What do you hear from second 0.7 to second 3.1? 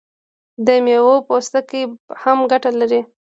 میوو پوستکي هم ګټه لري.